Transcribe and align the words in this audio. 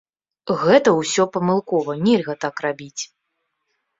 Гэта 0.61 0.93
ўсё 0.99 1.25
памылкова, 1.35 1.95
нельга 2.07 2.35
так 2.45 2.55
рабіць. 2.67 3.03